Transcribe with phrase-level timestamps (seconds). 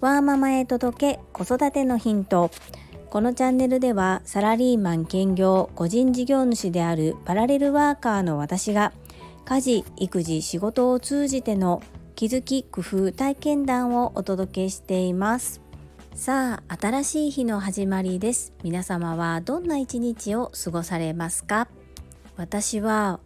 [0.00, 2.52] ワーママへ届け子育てのヒント。
[3.10, 8.92] このチャンネルではサラリーマン兼業個人事業主であるパラレルワーカーの私が
[9.44, 11.82] 家事育児仕事を通じての
[12.14, 15.60] 気づき工夫体験談をお届けしています。
[16.14, 18.52] さあ新しい日の始まりです。
[18.62, 21.66] 皆様はどんな一日を過ごされますか？
[22.36, 23.18] 私は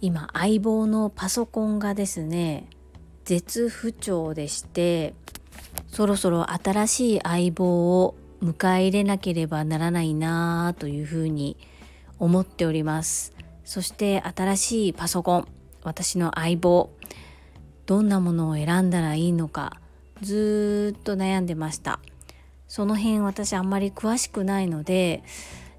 [0.00, 2.68] 今相棒のパソコンがですね
[3.24, 5.14] 絶不調でして
[5.86, 11.56] そろそろ新しい相棒を迎え入れなければならないなというふうに
[12.18, 13.32] 思っております。
[13.64, 15.48] そして新しいパソコン
[15.82, 16.90] 私の相棒
[17.86, 19.80] どんなものを選んだらいいのか
[20.22, 22.00] ずっと悩んでました。
[22.66, 25.22] その辺私あんまり詳しくないので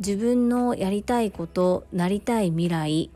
[0.00, 3.10] 自分のやりたいことなりたい未来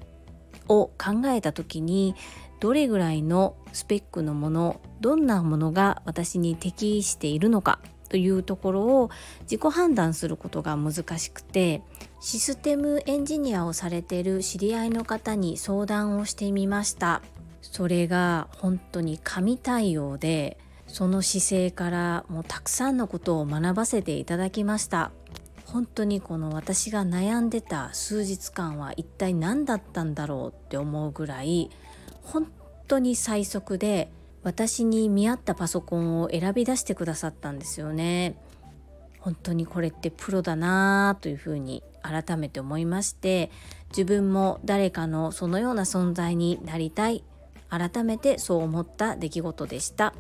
[0.69, 2.15] を考えた時に
[2.61, 9.11] どれぐらいのスペックのものどんなものが私に適しているのかというところを
[9.43, 11.83] 自己判断することが難しくて
[12.21, 17.23] システムエンジニアをされている知り合いの方に相談をしてみました。
[17.63, 25.11] それが本当に神対応でその姿勢からもうたくさんのことを学ばせていただきました。
[25.67, 31.71] 本当にこの私が悩んでた数日間は一体何だったんだろうって思うぐらい
[32.27, 32.51] 本
[32.89, 34.11] 当に最速で
[34.43, 38.37] 私に見合ったパソコンを選び出してくださったんですよね。
[39.21, 43.51] 本当にこれってプロだなぁというふうに改めて思いまして
[43.89, 47.25] 自分も誰かのそのような存在になりたい。
[47.69, 50.15] 改めてそう思った出来事でした。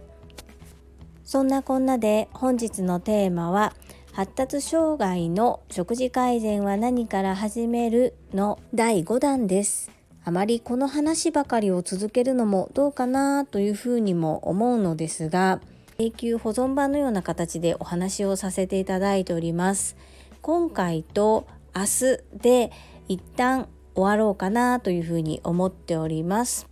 [1.25, 3.73] そんなこんなで本日のテーマは
[4.13, 9.96] 発達障害の食事改善は何から始めるの第5弾です。
[10.27, 15.61] あまりこの話ばかりを続けるのもどうかなというふうにも思うのですが
[15.99, 19.97] 永久保存版のような形でお話をさせていただいております。
[20.43, 22.73] 今回と明日で
[23.07, 26.67] 一旦終わろうかなというふうに思っております。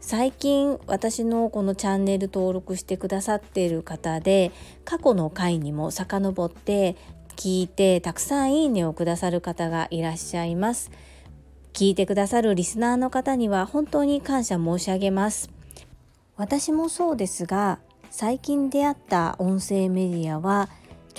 [0.00, 4.52] 最近私のこのチャンネル登録してくださっている方で
[4.84, 6.94] 過去の回にも遡って
[7.34, 10.92] 聞いてたくさんいいねをくださる方がいらっしゃいます。
[11.74, 15.50] 聞いてくださるリスナーの方には本当に感謝申し上げます。
[16.36, 17.80] 私もそうですが
[18.10, 20.68] 最近出会った音声メディアは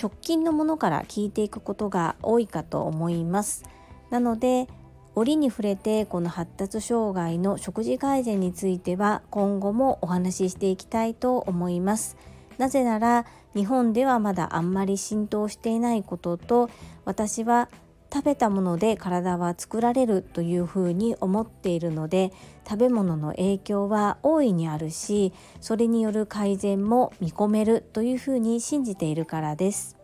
[0.00, 3.64] 直近のものから聞いていくことが多いかと思います。
[4.08, 4.66] なので
[5.14, 12.16] 折に触れてこの発達障害の食事改善については今後もお話ししていきたいと思います。
[12.56, 16.70] なぜなら日本ではまだあんまり浸透していないことと
[17.04, 17.68] 私は
[18.12, 22.32] 食べたもので体は作られるというふうに思っているので
[22.68, 29.96] 食べ物の影響は大いにあるしそれによる改善も見込めるというふうに信じているからです。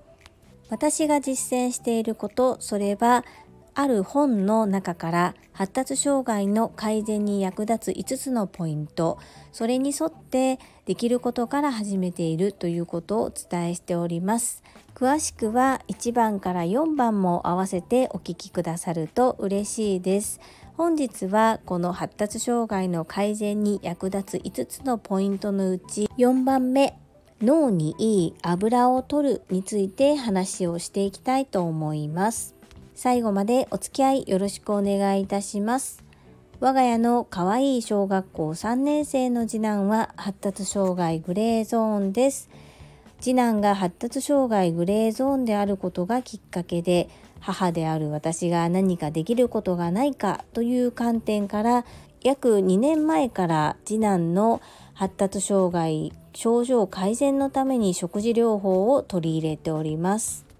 [0.68, 3.26] 私が実践していることそれは
[3.74, 9.18] ある本の中から発達障害の改善に役立つ5つのポイント
[9.50, 14.62] それに沿ってできることから始めているということをお伝えしております。
[14.94, 20.40] 詳しくは1番から4番も合わせてお聞きくださると嬉しいです。
[20.76, 26.98] 本日はこの発達障害の改善に役立つ5つのポイントのうち4番目
[27.40, 32.54] 脳にいい油を取るについて話をしていきたいと思います。
[33.02, 36.04] 最後までお付き合いよろしくお願いいたします。
[36.60, 42.48] 我が家の可愛い小学校3年生の次男は発達障害グレーゾーンです。
[43.20, 47.08] 次男が発達障害グレーゾーンであることがきっかけで
[47.40, 51.84] 母である私が何かできることがないかという観点から
[52.22, 54.62] 約2年前から次男の
[54.94, 60.51] 発達障害症状改善のために食事療法を取り入れております。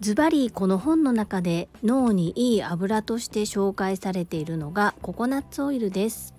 [0.00, 6.34] ズバリこの本の中で脳にいい油として紹介されているのがココナッツオイルです。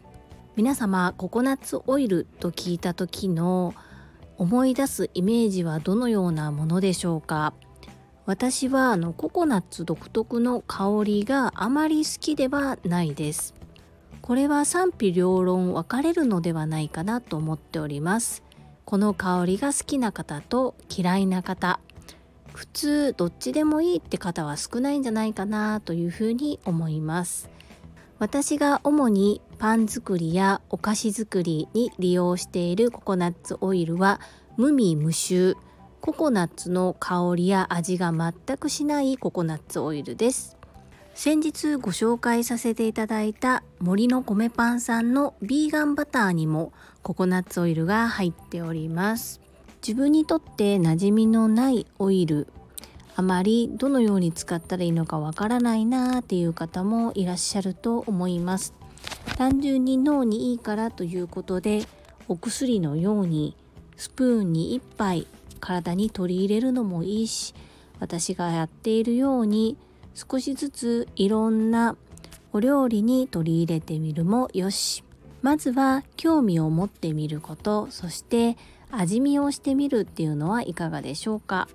[0.56, 3.74] 皆様ココナッツオイルと聞いた時の
[4.38, 7.54] 思い出すイメージはどのようなものでしょうか？
[8.26, 13.54] 私はあのココナッツ独特の香りがあまり好きではないです。
[14.22, 18.42] これは賛否両論分かれるのではないかなと思っております。
[18.86, 21.82] この香りが好きな方と嫌いな方
[22.54, 27.50] 普通どっちでもいいって方は少ないんじゃないかなというふうに思います。
[28.20, 34.20] 私が主にパン作りやお菓子作りに利用しているココナッツオイルは
[34.58, 35.56] 無味無臭
[36.02, 40.58] ココナッツの香りや味が全くしないココナッツオイルです。
[41.14, 46.72] 先日ご紹介させていただいた森の米パンさんのビーガンバターにも
[47.04, 49.42] ココナッツオイルが入っております。
[49.82, 52.48] 自分にとって馴染みのないオイル
[53.16, 58.74] あまりどのように使ったらいいのかわからないなーっていう方もいらっしゃると思います。
[59.38, 61.84] 単純に脳にいいからということで
[62.28, 63.56] お薬のように
[63.98, 65.28] スプーンに1杯
[65.60, 67.54] 体に取り入れるのもいいし
[68.00, 69.78] 私がやっているように
[70.14, 71.96] 少しずついろんな
[72.52, 75.04] お料理に取り入れてみるもよし。
[75.42, 78.58] まずは興味を持ってみることそして
[78.92, 81.68] 味見をしてみるっていうのはいかがでしょうか？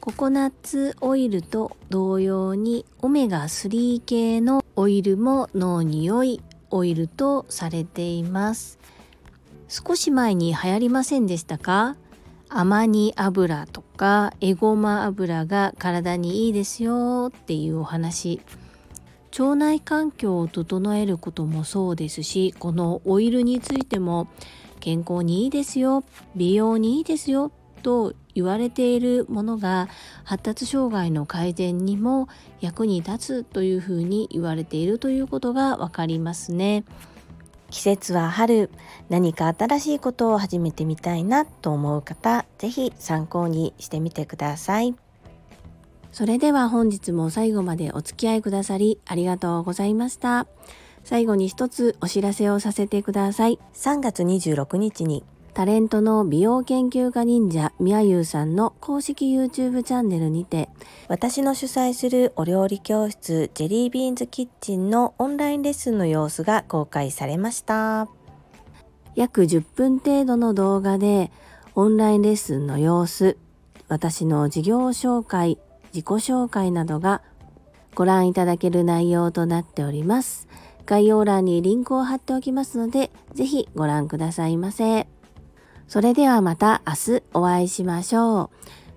[0.00, 6.40] ココナッツオイルと同様にオメガ3系のオイルも脳に良い
[6.70, 8.78] オイルとされています。
[9.68, 11.96] 少し前に流行りませんでしたか？
[12.48, 18.40] アマニ油とかエゴマ油が体にいいですよっていうお話。
[19.38, 24.28] 腸内環境を整えることもそうですしこのオイルについても
[24.86, 26.04] 健康にいいですよ
[26.36, 27.50] 美容にいいですよ
[27.82, 29.88] と言われているものが
[30.22, 32.28] 発達障害の改善にも
[32.60, 36.84] 役に立つというふうに言われているということがわかりますね。
[37.70, 38.70] 季節は春
[39.08, 44.94] 何か新しいことを始めてみたいなと思う方是非参考にしてみてください。
[46.12, 50.46] それでは本日も最後までお付き合いくださりありがとうございました。
[51.06, 53.60] 最後に一つお知らせをさせてください。
[53.74, 55.22] 3月26日に
[55.54, 60.68] タレントの美容研究家忍者みやゆうさんの公式 YouTube チャンネルにて
[61.06, 68.08] 私の主催するお料理教室ジェリービーンズキッチンのオンラインレッスンの様子が公開されました
[69.14, 71.30] 約10分程度の動画で
[71.76, 73.38] オンラインレッスンの様子
[73.86, 75.58] 私の事業紹介
[75.94, 77.22] 自己紹介などが
[77.94, 80.48] ご覧いただける内容となっております。
[80.86, 85.06] 概要欄にリンクを貼っておきますので、ぜひご覧くださいませ。
[85.88, 88.50] それではまた明日お会いしましょう。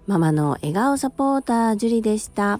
[0.08, 2.60] ママの笑顔サポーター、ジュリでした。